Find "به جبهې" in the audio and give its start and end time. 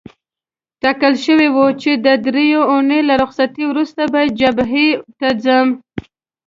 4.11-4.87